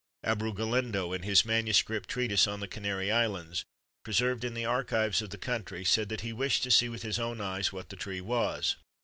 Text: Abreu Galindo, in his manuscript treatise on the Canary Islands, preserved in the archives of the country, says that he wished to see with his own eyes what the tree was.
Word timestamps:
Abreu 0.25 0.51
Galindo, 0.51 1.13
in 1.13 1.21
his 1.21 1.45
manuscript 1.45 2.09
treatise 2.09 2.47
on 2.47 2.59
the 2.59 2.67
Canary 2.67 3.11
Islands, 3.11 3.65
preserved 4.03 4.43
in 4.43 4.55
the 4.55 4.65
archives 4.65 5.21
of 5.21 5.29
the 5.29 5.37
country, 5.37 5.85
says 5.85 6.07
that 6.07 6.21
he 6.21 6.33
wished 6.33 6.63
to 6.63 6.71
see 6.71 6.89
with 6.89 7.03
his 7.03 7.19
own 7.19 7.39
eyes 7.39 7.71
what 7.71 7.89
the 7.89 7.95
tree 7.95 8.19
was. 8.19 8.77